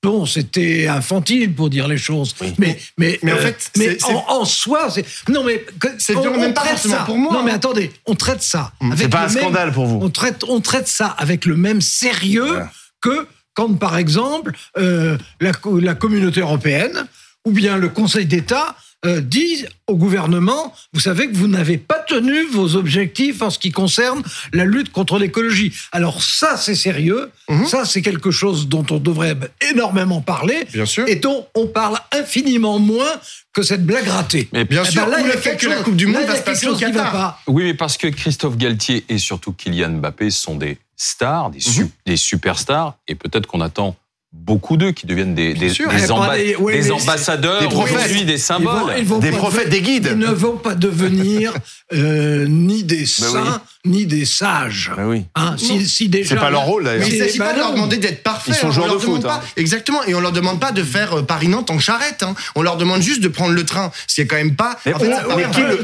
Bon, 0.05 0.27
c'était 0.27 0.87
infantile 0.87 1.55
pour 1.55 1.71
dire 1.71 1.89
les 1.89 1.97
choses, 1.99 2.35
mais 2.59 2.77
mais 2.99 3.19
Mais 3.23 3.33
en 3.33 3.37
euh, 3.37 3.41
fait, 3.41 3.71
mais 3.79 4.05
en, 4.05 4.41
en 4.41 4.45
soi, 4.45 4.91
c'est 4.91 5.05
non 5.29 5.43
mais 5.45 5.65
C'est 5.99 6.15
même 6.15 6.53
pas 6.55 6.61
forcément 6.65 6.97
ça. 6.99 7.03
pour 7.05 7.17
moi, 7.19 7.33
Non 7.33 7.43
mais 7.43 7.51
hein. 7.53 7.55
attendez, 7.56 7.91
on 8.06 8.15
traite 8.15 8.43
ça. 8.43 8.73
avec 8.81 8.99
C'est 8.99 9.09
pas 9.09 9.21
un 9.25 9.29
même- 9.29 9.39
scandale 9.39 9.73
pour 9.73 9.87
vous. 9.87 9.99
On 10.03 10.11
traite, 10.11 10.45
on 10.49 10.61
traite 10.61 10.89
ça 10.89 11.06
avec 11.06 11.47
le 11.47 11.56
même 11.56 11.81
sérieux 11.81 12.47
Voilà. 12.47 12.71
que 13.01 13.27
quand, 13.55 13.73
par 13.79 13.97
exemple, 13.97 14.53
euh, 14.79 15.17
la 15.41 15.95
communauté 15.95 16.41
européenne 16.41 17.06
ou 17.47 17.53
bien 17.53 17.77
le 17.77 17.89
Conseil 17.89 18.27
d'État 18.27 18.77
euh, 19.05 19.21
disent 19.21 19.69
au 19.87 19.97
gouvernement, 19.97 20.73
vous 20.93 21.01
savez 21.01 21.29
que 21.31 21.37
vous 21.37 21.47
n'avez 21.49 21.77
pas 21.79 21.99
tenu 21.99 22.47
vos 22.47 22.77
objectifs 22.77 23.43
en 23.43 23.51
ce 23.51 23.59
qui 23.59 23.71
concerne 23.71 24.23
la 24.53 24.65
lutte 24.65 24.91
contre 24.93 25.19
l'écologie. 25.19 25.73
Alors 25.93 26.23
ça, 26.23 26.56
c'est 26.56 26.75
sérieux. 26.75 27.31
Mhm. 27.51 27.67
Ça, 27.67 27.85
c'est 27.85 28.01
quelque 28.03 28.31
chose 28.31 28.69
dont 28.69 28.87
on 28.91 28.99
devrait 28.99 29.37
énormément 29.71 30.21
parler 30.23 30.67
Bien 30.73 30.87
sûr. 30.87 31.05
et 31.06 31.17
dont 31.17 31.47
on 31.55 31.67
parle 31.67 31.99
infiniment 32.12 32.79
moins 32.79 33.12
que 33.53 33.62
cette 33.62 33.85
blague 33.85 34.09
ratée. 34.09 34.49
Mais 34.53 34.65
Bien 34.65 34.83
Eh 34.87 34.91
sûr, 34.91 35.05
ben 35.05 35.11
là, 35.11 35.21
il 35.21 35.27
le 35.27 35.33
fait 35.33 35.56
que 35.56 35.67
la 35.67 35.83
Coupe 35.83 35.97
du 35.97 36.06
là, 36.06 36.12
Monde 36.12 36.23
il 36.23 36.27
y 36.27 36.29
a 36.31 36.33
va 36.33 36.39
se 36.39 36.43
passer 36.45 36.67
au 36.67 36.77
Qatar. 36.77 37.12
pas. 37.12 37.41
Oui, 37.47 37.65
mais 37.65 37.75
parce 37.75 37.97
que 37.99 38.06
Christophe 38.09 38.56
Galtier 38.56 39.05
et 39.09 39.19
surtout 39.19 39.53
Kylian 39.53 39.91
Mbappé 39.99 40.31
sont 40.31 40.56
des 40.56 40.79
stars, 40.97 41.51
des, 41.51 41.61
su- 41.61 41.89
des 42.06 42.17
superstars, 42.17 42.95
et 43.06 43.15
peut-être 43.15 43.47
qu'on 43.47 43.61
attend 43.61 43.97
beaucoup 44.35 44.77
d'eux 44.77 44.91
qui 44.93 45.07
deviennent 45.07 45.35
des, 45.35 45.55
des, 45.55 45.71
sûr. 45.71 45.89
des 45.89 45.97
Eh 46.05 46.07
ben, 46.07 46.11
amba- 46.13 46.33
allez, 46.33 46.57
ouais, 46.57 46.75
des 46.81 46.89
mais 46.89 46.91
ambassadeurs, 46.91 47.61
des 47.63 47.69
prophètes. 47.69 48.13
des 48.13 48.21
Ils 48.21 48.31
vont- 48.33 48.39
symboles. 48.39 48.95
ils 48.99 49.05
vont 49.05 49.19
Des 49.19 49.31
prophètes, 49.31 49.67
de- 49.67 49.71
des 49.71 49.81
guides. 49.81 50.09
Ils 50.13 50.19
ne 50.19 50.27
vont 50.27 50.57
pas 50.57 50.75
devenir 50.75 51.55
euh, 51.95 52.47
ni 52.49 52.83
des 52.85 52.99
Ben 52.99 53.07
saints, 53.07 53.63
ni 53.87 54.07
des 54.07 54.25
sages. 54.25 54.91
Ben 54.97 55.07
oui. 55.07 55.25
Hein, 55.35 55.55
si, 55.57 55.87
si 55.87 56.09
déjà, 56.09 56.31
C'est 56.31 56.41
pas 56.41 56.51
leur 56.51 56.63
rôle 56.65 56.85
d'ailleurs. 56.85 57.07
Mais 57.09 57.15
il 57.15 57.19
ne 57.21 57.25
s'agit 57.27 57.39
bah 57.39 57.47
pas 57.47 57.53
de 57.55 57.59
leur 57.59 57.73
demander 57.73 57.97
d'être 57.97 58.23
parfaits. 58.23 58.55
Ils 58.57 58.61
sont 58.61 58.71
joueurs 58.71 58.87
On 58.87 58.91
leur 58.91 58.99
de 59.01 59.03
demande 59.07 59.17
foot, 59.23 59.27
pas- 59.27 59.37
hein. 59.37 59.53
Exactement. 59.57 60.03
Et 60.05 60.15
on 60.15 60.21
leur 60.21 60.33
demande 60.33 60.61
pas 60.61 60.73
de 60.73 60.83
faire 60.83 61.19
euh, 61.19 61.23
Paris-Nantes 61.23 61.71
en 61.71 61.79
charrette. 61.79 62.23
hein. 62.23 62.35
On 62.55 62.63
leur 62.63 62.77
demande 62.77 63.01
juste 63.03 63.23
de 63.23 63.29
prendre 63.29 63.55
le 63.55 63.65
train. 63.65 63.93
Ce 64.07 64.17
qui 64.17 64.21
est 64.23 64.27
quand 64.27 64.37
même 64.37 64.57
pas. 64.57 64.79
Mais 64.85 64.95
en 64.95 64.99
fait, 64.99 65.11
on- 65.29 65.51
qui 65.51 65.61
le 65.61 65.77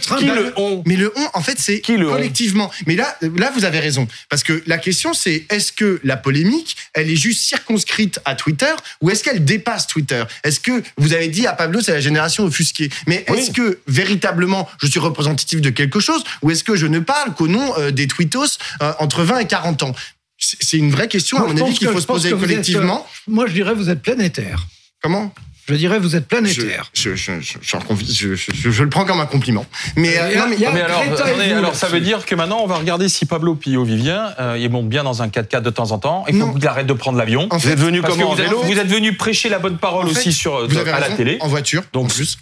Qui 0.00 0.24
de- 0.26 0.32
le 0.32 0.52
on 0.56 0.82
Mais 0.86 0.96
le 0.96 1.12
on, 1.16 1.28
en 1.34 1.42
fait, 1.42 1.58
c'est 1.58 1.80
Qui 1.80 1.96
le 1.96 2.08
on 2.08 2.12
collectivement. 2.12 2.70
Mais 2.86 2.96
là, 2.96 3.16
là, 3.36 3.50
vous 3.54 3.64
avez 3.64 3.78
raison. 3.80 4.06
Parce 4.28 4.42
que 4.42 4.62
la 4.66 4.78
question, 4.78 5.14
c'est 5.14 5.46
est-ce 5.50 5.72
que 5.72 6.00
la 6.04 6.16
polémique, 6.16 6.76
elle 6.94 7.10
est 7.10 7.16
juste 7.16 7.42
circonscrite 7.42 8.20
à 8.24 8.34
Twitter 8.34 8.72
ou 9.00 9.10
est-ce 9.10 9.22
qu'elle 9.24 9.44
dépasse 9.44 9.86
Twitter? 9.86 10.24
Est-ce 10.44 10.60
que 10.60 10.82
vous 10.96 11.12
avez 11.12 11.28
dit 11.28 11.46
à 11.46 11.52
Pablo, 11.52 11.80
c'est 11.80 11.92
la 11.92 12.00
génération 12.00 12.44
offusquée 12.44 12.90
Mais 13.06 13.24
Oui. 13.28 13.38
est-ce 13.38 13.50
que 13.50 13.78
véritablement 13.86 14.68
je 14.82 14.86
suis 14.86 15.00
représentatif 15.00 15.60
de 15.60 15.70
quelque 15.70 16.00
chose 16.00 16.22
ou 16.42 16.50
est-ce 16.50 16.64
que 16.64 16.76
je 16.76 16.86
ne 16.86 16.98
parle 16.98 17.34
qu'au 17.34 17.48
nom 17.48 17.74
euh, 17.78 17.90
des 17.90 18.06
tweetos 18.06 18.44
euh, 18.82 18.92
entre 18.98 19.22
20 19.22 19.38
et 19.40 19.46
40 19.46 19.82
ans? 19.82 19.94
C'est 20.38 20.78
une 20.78 20.90
vraie 20.90 21.08
question, 21.08 21.38
Moi, 21.38 21.50
à 21.50 21.52
mon 21.52 21.66
avis, 21.66 21.76
qu'il 21.76 21.88
faut 21.88 22.00
se 22.00 22.06
poser 22.06 22.30
êtes, 22.30 22.38
collectivement. 22.40 23.06
euh, 23.06 23.30
moi, 23.32 23.46
je 23.46 23.52
dirais 23.52 23.74
vous 23.74 23.90
êtes 23.90 24.00
planétaire. 24.00 24.66
Comment? 25.02 25.34
Je 25.68 25.74
dirais 25.74 25.98
vous 25.98 26.16
êtes 26.16 26.26
planétaire. 26.26 26.90
je, 26.92 27.14
je, 27.14 27.32
je, 27.40 27.58
je, 27.62 27.78
je- 28.04 28.34
je- 28.34 28.52
je- 28.52 28.70
je 28.70 28.82
le 28.82 28.88
prends 28.90 29.04
comme 29.04 29.20
un 29.20 29.26
compliment. 29.26 29.64
Mais, 29.96 30.18
euh, 30.18 30.36
non, 30.38 30.46
mais- 30.48 30.56
il 30.56 30.62
y 30.62 30.66
a- 30.66 30.72
Mais 30.72 30.80
alors, 30.82 31.00
attendez, 31.02 31.52
alors 31.52 31.74
ça 31.76 31.86
veut 31.88 32.00
dire 32.00 32.26
que 32.26 32.34
maintenant 32.34 32.60
on 32.62 32.66
va 32.66 32.76
regarder 32.76 33.08
si 33.08 33.24
Pablo 33.26 33.54
Pio-Vivien 33.54 34.00
vient. 34.00 34.34
Euh, 34.40 34.58
il 34.58 34.68
monte 34.70 34.88
bien 34.88 35.04
dans 35.04 35.22
un 35.22 35.28
4x4 35.28 35.62
de 35.62 35.70
temps 35.70 35.92
en 35.92 35.98
temps. 35.98 36.24
Il 36.28 36.38
faut 36.40 36.52
qu'il 36.52 36.66
arrête 36.66 36.86
de 36.86 36.92
prendre 36.92 37.18
l'avion. 37.18 37.48
Vous 37.52 37.58
fait, 37.60 37.70
êtes 37.72 37.78
venu 37.78 38.02
comment 38.02 38.30
en 38.30 38.34
vous 38.34 38.40
êtes, 38.40 38.46
vélo 38.48 38.62
vous 38.62 38.78
êtes 38.78 38.86
venu 38.88 39.16
prêcher 39.16 39.48
la 39.48 39.58
bonne 39.58 39.78
parole 39.78 40.06
En 40.06 40.08
fait, 40.10 40.18
aussi 40.20 40.32
sur, 40.32 40.66
vous 40.68 40.76
avez 40.76 40.90
à 40.90 40.98
la 40.98 41.06
raison, 41.06 41.16
télé. 41.16 41.36
En 41.40 41.48
voiture, 41.48 41.82
Donc- 41.92 42.06
en 42.06 42.08
plus. 42.08 42.38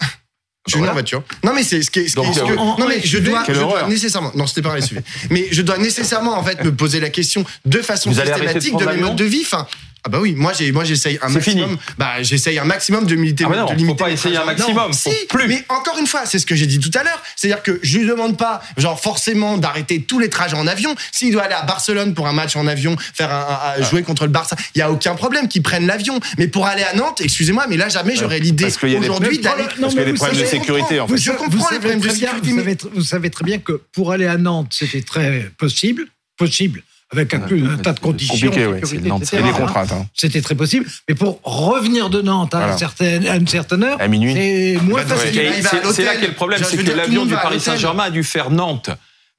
Je 0.67 0.73
suis 0.73 0.79
Voilà. 0.81 0.93
en 0.93 0.95
voiture. 0.97 1.23
Non, 1.45 1.53
mais 1.55 1.63
c'est 1.63 1.81
ce 1.81 1.91
qui 1.91 2.01
est. 2.01 2.09
ce 2.09 2.15
qui 2.15 2.21
est- 2.21 2.33
ce 2.35 2.41
que- 2.41 2.53
euh, 2.53 2.57
en- 2.59 2.79
non, 2.79 2.87
mais 2.87 3.01
je 3.03 3.17
dois, 3.19 3.43
je 3.49 3.55
dois 3.55 3.89
nécessairement. 3.89 4.31
Non, 4.35 4.47
c'était 4.47 4.61
pas 4.61 4.79
SUV. 4.79 5.01
Mais 5.31 5.47
je 5.51 5.63
dois 5.63 5.79
nécessairement, 5.79 6.37
en 6.39 6.45
fait, 6.45 6.63
me 6.63 6.75
poser 6.75 7.01
la 7.01 7.09
question 7.09 7.45
de 7.65 7.79
façon 7.81 8.11
Vous 8.11 8.21
de 8.21 8.27
systématique 8.27 8.73
de, 8.77 8.85
prendre 8.85 8.93
mes 8.95 9.01
modes 9.03 9.17
de 9.17 9.25
vie. 9.25 9.41
Enfin, 9.45 9.67
ah 10.09 10.11
bah 10.11 10.19
oui, 10.21 10.35
moi 10.35 10.53
j'ai, 10.53 10.73
moi 10.73 10.85
j'essaye 10.85 11.19
un 11.23 11.29
maximum. 11.29 11.69
fini. 11.71 11.79
Bah, 11.99 12.23
j'essaye 12.23 12.59
un 12.59 12.65
maximum 12.65 13.05
de 13.07 13.15
limiter. 13.15 13.45
Ah 13.47 13.51
bah 13.51 13.57
non, 13.59 13.65
de 13.67 13.71
faut 13.73 13.77
limiter 13.77 13.97
pas 13.99 14.07
mes 14.09 14.15
essayer 14.15 14.37
un 14.39 14.45
maximum, 14.45 14.89
Non, 14.89 14.93
faut 14.95 15.11
si, 15.11 15.27
plus. 15.29 15.47
Mais 15.49 15.65
encore 15.69 15.99
une 15.99 16.07
fois, 16.07 16.23
c'est 16.25 16.39
ce 16.39 16.47
que 16.47 16.55
j'ai 16.57 16.67
dit 16.67 16.81
tout 16.81 16.91
à 16.99 17.03
l'heure. 17.05 17.23
C'est-à-dire 17.37 17.63
que 17.63 17.79
je 17.83 17.99
lui 17.99 18.07
demande 18.07 18.37
pas, 18.39 18.63
genre 18.79 18.99
forcément, 19.01 19.59
d'arrêter 19.59 20.03
tous 20.03 20.19
les 20.19 20.31
trajets 20.31 20.57
en 20.57 20.67
avion. 20.67 20.95
S'il 21.13 21.33
doit 21.33 21.43
aller 21.43 21.55
à 21.55 21.63
Barcelone 21.65 22.15
pour 22.15 22.27
un 22.27 22.33
match 22.33 22.57
en 22.57 22.67
avion, 22.67 22.97
faire 23.15 23.33
un, 23.33 23.81
un- 23.81 23.83
jouer 23.85 24.03
contre 24.03 24.25
le 24.25 24.31
Barça, 24.33 24.57
il 24.75 24.79
y 24.79 24.83
a 24.83 24.91
aucun 24.91 25.15
problème 25.15 25.47
qu'il 25.49 25.63
prenne 25.63 25.87
l'avion. 25.87 26.19
Mais 26.39 26.49
pour 26.49 26.67
aller 26.67 26.83
à 26.85 26.95
Nantes, 26.95 27.21
excusez-moi, 27.23 27.67
mais 27.69 27.77
là 27.77 27.89
jamais 27.89 28.17
j'aurais 28.17 28.39
l'idée 28.39 28.65
Parce 28.65 28.79
qu'il 28.79 28.91
y 28.91 28.97
a 28.97 29.01
des- 29.01 29.09
aujourd'hui 29.09 29.39
d'aller. 29.39 29.65
Parce 29.81 29.93
qu'il 29.95 29.99
y 30.01 30.03
a 30.03 30.07
des 30.07 30.13
problèmes 30.15 30.41
de 30.41 30.47
sécurité 30.47 31.01
en 31.01 31.09
fait. 31.09 31.17
Je 31.19 31.33
comprends 31.33 31.71
les 31.71 31.79
problèmes 31.79 32.01
de 32.01 32.09
sécurité, 32.09 32.77
vous 32.95 33.03
savez 33.03 33.31
très 33.31 33.45
bien 33.45 33.59
que 33.59 33.81
pour 33.93 34.13
aller 34.13 34.27
à 34.27 34.37
Nantes, 34.37 34.73
c'était 34.79 35.03
très 35.03 35.51
possible, 35.59 36.07
possible, 36.37 36.83
avec 37.11 37.33
un, 37.33 37.41
tas 37.83 37.93
de 37.95 38.01
conditions, 38.01 38.35
compliqué, 38.35 38.67
oui. 38.67 38.75
sécurité, 38.81 38.87
C'est 39.03 39.09
Nantes. 39.09 39.23
etc., 39.23 39.37
Et 39.39 39.43
des 39.43 39.49
hein. 39.49 39.53
contraintes. 39.53 39.93
hein. 39.93 40.07
C'était 40.15 40.43
très 40.43 40.55
possible. 40.55 40.87
Mais 41.09 41.15
pour 41.15 41.41
revenir 41.43 42.11
de 42.11 42.21
Nantes 42.21 42.55
à, 42.55 42.59
Voilà. 42.59 42.73
une 42.75 42.79
certaine, 42.79 43.27
à 43.27 43.37
une 43.37 43.49
certaine 43.49 43.83
heure, 43.83 44.01
À 44.01 44.09
minuit. 44.09 44.35
c'est 44.35 44.79
moins 44.83 45.03
Bah, 45.05 45.17
facile. 45.17 45.39
ouais. 45.39 45.63
C'est 45.93 46.05
là 46.05 46.17
qu'est 46.17 46.27
le 46.27 46.35
problème, 46.35 46.61
c'est 46.63 46.77
que 46.77 46.91
l'avion 46.93 47.25
du 47.25 47.33
Paris. 47.35 47.61
Saint-Germain 47.61 48.05
a 48.05 48.11
dû 48.11 48.23
faire 48.25 48.51
Nantes, 48.51 48.91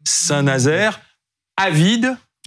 Saint-Nazaire, 0.03 0.99
à 1.57 1.69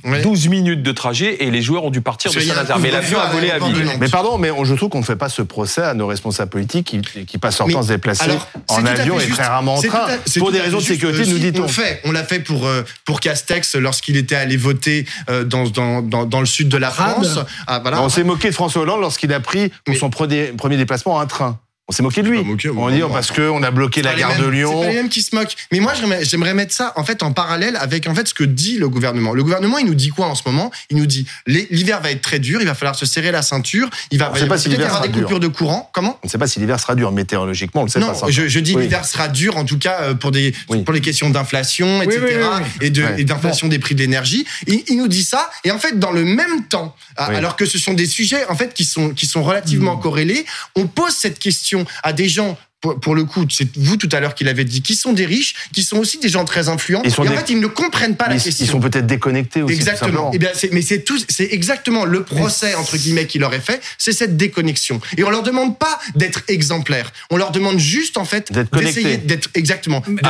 Ouais. 0.04 0.20
12 0.22 0.48
minutes 0.48 0.82
de 0.82 0.92
trajet, 0.92 1.44
et 1.44 1.50
les 1.50 1.62
joueurs 1.62 1.84
ont 1.84 1.90
dû 1.90 2.00
partir 2.00 2.32
de 2.32 2.40
Saint-Nazaire. 2.40 2.78
Mais 2.78 2.90
l'avion 2.90 3.20
a 3.20 3.26
volé 3.26 3.50
à. 3.50 3.58
Nantes. 3.58 3.72
Mais 4.00 4.08
pardon, 4.08 4.38
mais 4.38 4.50
on- 4.50 4.64
je 4.64 4.74
trouve 4.74 4.88
qu'on 4.88 5.00
ne 5.00 5.04
fait 5.04 5.16
pas 5.16 5.28
ce 5.28 5.42
procès 5.42 5.82
à 5.82 5.94
nos 5.94 6.06
responsables 6.06 6.50
politiques 6.50 6.86
qui, 6.86 7.24
qui 7.24 7.38
passent 7.38 7.58
leur 7.58 7.68
temps 7.68 7.80
à 7.80 7.82
se 7.82 7.88
déplacer 7.88 8.24
alors, 8.24 8.48
en 8.68 8.84
avion 8.84 9.18
et 9.20 9.26
très 9.28 9.44
rarement 9.44 9.76
en 9.76 9.82
train. 9.82 9.98
à- 9.98 10.38
Pour 10.38 10.50
des 10.52 10.60
raisons 10.60 10.78
de 10.78 10.82
sécurité, 10.82 11.22
Euh, 11.22 11.32
nous 11.32 11.38
dit-on. 11.38 11.64
On 11.64 11.68
fait, 11.68 12.00
on 12.04 12.12
l'a 12.12 12.24
fait 12.24 12.40
pour 12.40 12.66
euh, 12.66 12.82
pour 13.04 13.20
Castex 13.20 13.74
lorsqu'il 13.76 14.16
était 14.16 14.34
allé 14.34 14.56
voter 14.56 15.06
euh, 15.30 15.44
dans, 15.44 15.64
dans, 15.68 16.02
dans, 16.02 16.24
dans 16.26 16.40
le 16.40 16.46
sud 16.46 16.68
de 16.68 16.76
la. 16.76 16.90
France. 16.90 17.38
Ah, 17.66 17.78
voilà. 17.80 18.02
On 18.02 18.08
s'est 18.08 18.24
moqué 18.24 18.48
de 18.50 18.54
François 18.54 18.82
Hollande 18.82 19.00
lorsqu'il 19.00 19.32
a 19.32 19.40
pris 19.40 19.68
pour 19.84 19.94
Mais- 19.94 19.96
son 19.96 20.10
premier, 20.10 20.46
premier 20.48 20.76
déplacement 20.76 21.20
un 21.20 21.26
train. 21.26 21.58
On 21.88 21.92
s'est 21.92 22.02
moqué 22.04 22.22
de 22.22 22.28
lui. 22.28 22.42
moqué, 22.44 22.70
on 22.70 22.90
dit 22.90 23.02
parce 23.12 23.32
qu'on 23.32 23.60
a 23.62 23.70
bloqué 23.72 24.02
C'est 24.02 24.06
la 24.08 24.14
gare 24.14 24.30
mêmes- 24.30 24.38
de 24.38 24.44
C'est 24.44 24.50
Lyon. 24.52 24.80
pas 24.80 24.86
les 24.88 24.94
mêmes 24.94 25.08
qui 25.08 25.20
se 25.20 25.34
moquent. 25.34 25.56
Mais 25.72 25.80
moi, 25.80 25.92
j'aimerais- 26.22 26.54
mettre 26.54 26.72
ça 26.74 26.92
en 26.96 27.04
fait 27.04 27.22
en 27.22 27.32
parallèle 27.32 27.76
avec 27.76 28.06
en 28.06 28.14
fait 28.14 28.28
ce 28.28 28.34
que 28.34 28.44
dit 28.44 28.78
le 28.78 28.88
gouvernement. 28.88 29.32
Le 29.34 29.42
gouvernement, 29.42 29.78
il 29.78 29.86
nous 29.86 29.94
dit 29.94 30.10
quoi 30.10 30.26
en 30.26 30.34
ce 30.34 30.42
moment? 30.46 30.70
Il 30.90 30.96
nous 30.98 31.06
dit 31.06 31.26
l'hiver 31.46 32.00
va 32.00 32.10
être 32.12 32.22
très 32.22 32.38
dur, 32.38 32.60
il 32.60 32.66
va 32.66 32.74
falloir 32.74 32.94
se 32.94 33.04
serrer 33.04 33.32
la 33.32 33.42
ceinture, 33.42 33.88
il 34.10 34.18
va, 34.18 34.30
On 34.32 34.36
sait 34.36 34.46
pas 34.46 34.58
si 34.58 34.68
l'hiver 34.68 34.86
avoir 34.86 35.02
sera 35.02 35.08
des 35.08 35.12
dur. 35.14 35.22
coupures 35.24 35.40
de 35.40 35.48
courant. 35.48 35.90
Comment? 35.92 36.18
On 36.22 36.26
ne 36.26 36.30
sait 36.30 36.38
pas 36.38 36.46
si 36.46 36.60
l'hiver 36.60 36.78
sera 36.78 36.94
dur 36.94 37.10
météorologiquement, 37.10 37.80
on 37.80 37.84
le 37.84 37.90
sait 37.90 37.98
non, 38.00 38.12
pas. 38.14 38.28
je, 38.30 38.46
je 38.48 38.60
dis 38.60 38.74
Oui. 38.76 38.82
l'hiver 38.82 39.04
sera 39.04 39.28
dur 39.28 39.56
en 39.56 39.64
tout 39.64 39.78
cas 39.78 40.02
euh, 40.02 40.14
pour 40.14 40.30
des 40.30 40.54
Oui. 40.68 40.82
pour 40.84 40.92
les 40.94 41.00
questions 41.00 41.30
d'inflation, 41.30 41.98
Oui, 42.00 42.04
etc. 42.04 42.20
oui, 42.22 42.34
oui, 42.36 42.86
et 42.86 42.90
de 42.90 43.02
Ouais. 43.02 43.14
et 43.20 43.24
d'inflation 43.24 43.66
des 43.68 43.78
prix 43.78 43.94
de 43.94 44.00
l'énergie. 44.00 44.46
Il, 44.66 44.82
il 44.88 44.98
nous 44.98 45.08
dit 45.08 45.24
ça 45.24 45.50
et 45.64 45.70
en 45.72 45.78
fait 45.78 45.98
dans 45.98 46.12
le 46.12 46.24
même 46.24 46.64
temps, 46.68 46.94
alors 47.16 47.56
que 47.56 47.66
ce 47.66 47.78
sont 47.78 47.94
des 47.94 48.06
sujets 48.06 48.46
en 48.48 48.54
fait 48.56 48.72
qui 48.74 48.84
sont 48.84 49.10
qui 49.10 49.26
sont 49.26 49.42
relativement 49.42 49.96
Mm. 49.96 50.00
corrélés, 50.00 50.44
on 50.76 50.86
pose 50.86 51.12
cette 51.14 51.38
question 51.38 51.71
à 52.02 52.12
des 52.12 52.28
gens. 52.28 52.58
Pour, 53.00 53.14
le 53.14 53.22
coup, 53.22 53.46
c'est 53.48 53.68
vous 53.76 53.96
tout 53.96 54.08
à 54.10 54.18
l'heure 54.18 54.34
qui 54.34 54.42
l'avez 54.42 54.64
dit, 54.64 54.82
qui 54.82 54.96
sont 54.96 55.12
des 55.12 55.24
riches, 55.24 55.54
qui 55.72 55.84
sont 55.84 55.98
aussi 55.98 56.18
des 56.18 56.28
gens 56.28 56.44
très 56.44 56.68
influents. 56.68 57.00
Ils 57.04 57.12
sont 57.12 57.22
et 57.22 57.28
en 57.28 57.30
des- 57.30 57.36
fait, 57.36 57.50
ils 57.50 57.60
ne 57.60 57.68
comprennent 57.68 58.16
pas 58.16 58.26
la 58.28 58.34
question. 58.40 58.64
ils 58.64 58.68
sont 58.68 58.80
peut-être 58.80 59.06
déconnectés 59.06 59.62
aussi. 59.62 59.72
tout 59.74 59.78
Exactement. 59.78 60.08
simplement. 60.08 60.30
Eh 60.34 60.38
bien, 60.40 60.50
mais 60.72 60.82
c'est 60.82 61.04
tout, 61.04 61.16
c'est 61.28 61.46
exactement 61.52 62.04
le 62.04 62.24
procès 62.24 62.74
entre 62.74 62.96
guillemets 62.96 63.28
qui 63.28 63.38
leur 63.38 63.54
est 63.54 63.60
fait, 63.60 63.80
c'est 63.98 64.10
cette 64.10 64.36
déconnexion. 64.36 65.00
Et 65.16 65.22
on 65.22 65.30
leur 65.30 65.44
demande 65.44 65.78
pas 65.78 66.00
d'être 66.16 66.42
exemplaires. 66.48 67.12
On 67.30 67.36
leur 67.36 67.52
demande 67.52 67.78
juste 67.78 68.16
en 68.18 68.24
fait 68.24 68.50
D'être 68.52 68.76
d'essayer 68.76 69.02
connectés. 69.02 69.26
d'être 69.28 69.48
exactement. 69.54 70.02
Mais-. 70.08 70.20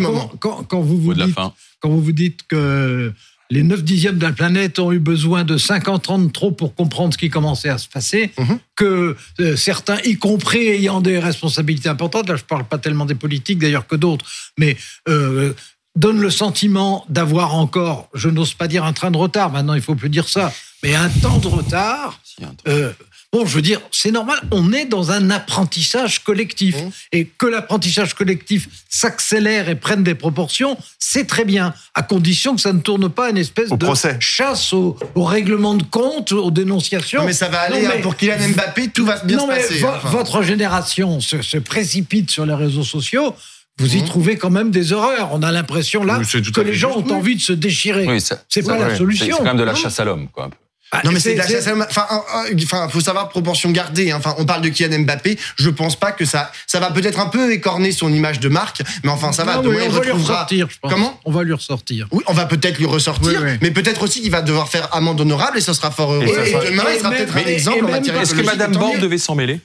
Quand, 0.00 0.28
quand- 0.40 0.64
quand 0.66 0.80
vous 0.80 0.98
vous 0.98 1.12
dites, 1.14 1.34
quand 1.80 1.88
vous 1.90 2.00
vous 2.02 2.12
dites 2.12 2.40
que 2.48 3.12
les 3.50 3.62
9 3.62 3.82
dixièmes 3.82 4.16
de 4.18 4.22
la 4.26 4.32
planète 4.32 4.78
ont 4.78 4.92
eu 4.92 4.98
besoin 5.00 5.44
de 5.44 5.56
50 5.58 6.10
ans 6.10 6.18
de 6.18 6.30
trop 6.30 6.52
pour 6.52 6.74
comprendre 6.74 7.12
ce 7.12 7.18
qui 7.18 7.28
commençait 7.30 7.68
à 7.68 7.78
se 7.78 7.88
passer, 7.88 8.30
Mhm. 8.38 8.58
que 8.76 9.16
euh, 9.40 9.56
certains, 9.56 9.98
y 10.04 10.16
compris 10.16 10.68
ayant 10.68 11.00
des 11.00 11.18
responsabilités 11.18 11.88
importantes, 11.88 12.28
là 12.28 12.36
je 12.36 12.44
parle 12.44 12.64
pas 12.64 12.78
tellement 12.78 13.06
des 13.06 13.14
politiques 13.16 13.58
d'ailleurs 13.58 13.86
que 13.86 13.96
d'autres, 13.96 14.24
mais 14.58 14.76
euh, 15.08 15.52
donnent 15.96 16.20
le 16.20 16.30
sentiment 16.30 17.04
d'avoir 17.08 17.54
encore, 17.56 18.08
je 18.14 18.28
n'ose 18.28 18.54
pas 18.54 18.68
dire 18.68 18.84
un 18.84 18.92
train 18.92 19.10
de 19.10 19.16
retard, 19.16 19.50
maintenant 19.50 19.74
il 19.74 19.82
faut 19.82 19.96
plus 19.96 20.08
dire 20.10 20.28
ça, 20.28 20.52
mais 20.82 20.94
un 20.94 21.08
temps 21.08 21.38
de 21.38 21.48
retard. 21.48 22.20
Euh, 22.68 22.92
Bon, 23.32 23.46
je 23.46 23.54
veux 23.54 23.62
dire, 23.62 23.80
c'est 23.92 24.10
normal, 24.10 24.40
on 24.50 24.72
est 24.72 24.86
dans 24.86 25.12
un 25.12 25.30
apprentissage 25.30 26.24
collectif. 26.24 26.74
Mmh. 26.76 26.90
Et 27.12 27.26
que 27.26 27.46
l'apprentissage 27.46 28.14
collectif 28.14 28.66
s'accélère 28.88 29.68
et 29.68 29.76
prenne 29.76 30.02
des 30.02 30.16
proportions, 30.16 30.76
c'est 30.98 31.28
très 31.28 31.44
bien, 31.44 31.72
à 31.94 32.02
condition 32.02 32.56
que 32.56 32.60
ça 32.60 32.72
ne 32.72 32.80
tourne 32.80 33.08
pas 33.08 33.26
à 33.26 33.30
une 33.30 33.38
espèce 33.38 33.70
Au 33.70 33.76
de 33.76 33.84
procès. 33.86 34.16
chasse 34.18 34.72
au, 34.72 34.96
au 35.14 35.22
règlement 35.22 35.74
de 35.74 35.84
compte, 35.84 36.32
aux 36.32 36.50
dénonciations. 36.50 37.20
Non, 37.20 37.26
mais 37.28 37.32
ça 37.32 37.48
va 37.48 37.60
aller 37.60 37.82
Non, 37.82 37.88
hein, 37.88 37.92
mais- 37.94 38.00
pour 38.02 38.16
Kylian 38.16 38.48
Mbappé, 38.48 38.88
tout 38.88 39.06
va 39.06 39.22
bien 39.22 39.36
non, 39.36 39.46
se 39.46 39.52
mais 39.52 39.60
passer. 39.62 39.78
vo- 39.78 39.86
hein, 39.86 39.94
enfin. 39.98 40.08
votre 40.10 40.42
génération 40.42 41.20
se, 41.20 41.40
se 41.40 41.58
précipite 41.58 42.32
sur 42.32 42.44
les 42.46 42.54
réseaux 42.54 42.82
sociaux. 42.82 43.36
Vous 43.78 43.94
y 43.94 44.02
Mmh. 44.02 44.06
trouvez 44.06 44.36
quand 44.38 44.50
même 44.50 44.72
des 44.72 44.92
horreurs. 44.92 45.28
On 45.32 45.44
a 45.44 45.52
l'impression 45.52 46.02
là 46.02 46.20
que 46.52 46.60
les 46.62 46.74
gens 46.74 46.96
ont 46.96 47.04
oui. 47.06 47.12
envie 47.12 47.36
de 47.36 47.40
se 47.42 47.52
déchirer. 47.52 48.08
Oui, 48.08 48.20
c'est 48.48 48.62
pas 48.66 48.76
la 48.76 48.96
solution. 48.96 49.26
C'est 49.26 49.32
quand 49.38 49.44
même 49.44 49.56
de 49.56 49.62
la 49.62 49.76
chasse 49.76 50.00
à 50.00 50.04
l'homme, 50.04 50.26
quoi. 50.32 50.50
Ah, 50.92 51.02
Non 51.04 51.12
mais 51.12 51.20
c'est. 51.20 51.38
Enfin, 51.40 52.06
enfin, 52.10 52.88
faut 52.88 53.00
savoir 53.00 53.28
proportion 53.28 53.70
garder. 53.70 54.10
hein. 54.10 54.16
Enfin, 54.18 54.34
on 54.38 54.44
parle 54.44 54.62
de 54.62 54.68
Kylian 54.70 55.00
Mbappé. 55.00 55.38
Je 55.56 55.70
pense 55.70 55.94
pas 55.98 56.10
que 56.10 56.24
ça, 56.24 56.50
ça 56.66 56.80
va 56.80 56.90
peut-être 56.90 57.20
un 57.20 57.26
peu 57.26 57.52
écorner 57.52 57.92
son 57.92 58.12
image 58.12 58.40
de 58.40 58.48
marque, 58.48 58.82
mais 59.04 59.10
enfin, 59.10 59.30
ça 59.32 59.44
va. 59.44 59.56
Non, 59.56 59.70
on 59.70 59.88
va 59.88 60.00
lui 60.02 60.10
ressortir, 60.10 60.68
je 60.70 60.78
pense. 60.80 60.92
Comment 60.92 61.20
On 61.24 61.30
va 61.30 61.44
lui 61.44 61.52
ressortir. 61.52 62.08
Oui, 62.10 62.24
on 62.26 62.32
va 62.32 62.46
peut-être 62.46 62.78
lui 62.78 62.86
ressortir, 62.86 63.40
Oui, 63.42 63.50
oui. 63.52 63.58
mais 63.62 63.70
peut-être 63.70 64.02
aussi 64.02 64.20
qu'il 64.20 64.30
va 64.32 64.42
devoir 64.42 64.68
faire 64.68 64.88
amende 64.94 65.20
honorable 65.20 65.58
et 65.58 65.60
ce 65.60 65.72
sera 65.72 65.90
fort 65.92 66.12
heureux. 66.12 66.24
Et 66.26 66.50
sera- 66.50 66.64
demain, 66.64 66.82
il 66.92 66.98
sera 66.98 67.14
et 67.14 67.16
peut-être 67.18 67.36
un 67.36 67.40
exemple 67.46 67.84
en 67.84 67.88
matière 67.90 68.20
Est-ce 68.20 68.34
que 68.34 68.42
Madame 68.42 68.72
Borne 68.72 68.98
devait 68.98 69.18
s'en 69.18 69.34
mêler 69.36 69.60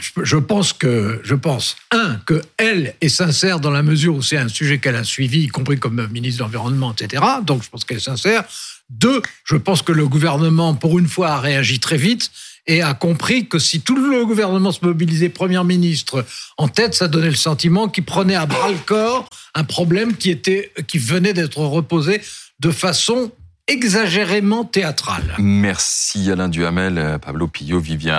Je- 0.00 0.24
Je 0.24 0.36
pense 0.36 0.72
que, 0.72 1.20
je 1.24 1.34
pense, 1.34 1.76
un, 1.90 2.16
que 2.26 2.42
elle 2.56 2.94
est 3.00 3.08
sincère 3.08 3.58
dans 3.60 3.70
la 3.70 3.82
mesure 3.82 4.14
où 4.14 4.22
c'est 4.22 4.36
un 4.36 4.48
sujet 4.48 4.78
qu'elle 4.78 4.96
a 4.96 5.02
suivi, 5.04 5.44
y 5.44 5.48
compris 5.48 5.78
comme 5.78 6.06
ministre 6.10 6.38
de 6.38 6.42
l'Environnement, 6.44 6.92
etc. 6.96 7.22
Donc, 7.44 7.62
je 7.64 7.68
pense 7.70 7.84
qu'elle 7.84 7.96
est 7.96 8.00
sincère. 8.00 8.44
Deux, 8.90 9.20
je 9.44 9.56
pense 9.56 9.82
que 9.82 9.92
le 9.92 10.08
gouvernement, 10.08 10.74
pour 10.74 10.98
une 10.98 11.08
fois, 11.08 11.30
a 11.30 11.40
réagi 11.40 11.78
très 11.78 11.98
vite 11.98 12.30
et 12.66 12.82
a 12.82 12.94
compris 12.94 13.48
que 13.48 13.58
si 13.58 13.80
tout 13.80 13.96
le 13.96 14.24
gouvernement 14.24 14.72
se 14.72 14.84
mobilisait 14.84 15.28
Premier 15.28 15.62
ministre 15.64 16.24
en 16.56 16.68
tête, 16.68 16.94
ça 16.94 17.08
donnait 17.08 17.30
le 17.30 17.34
sentiment 17.34 17.88
qu'il 17.88 18.04
prenait 18.04 18.34
à 18.34 18.46
bras 18.46 18.70
le 18.70 18.78
corps 18.78 19.28
un 19.54 19.64
problème 19.64 20.16
qui 20.16 20.30
était, 20.30 20.72
qui 20.86 20.98
venait 20.98 21.32
d'être 21.32 21.58
reposé 21.58 22.20
de 22.60 22.70
façon 22.70 23.30
exagérément 23.66 24.64
théâtrale. 24.64 25.34
Merci 25.38 26.30
Alain 26.30 26.48
Duhamel, 26.48 27.18
Pablo 27.20 27.46
Pillot, 27.46 27.80
Vivien 27.80 28.16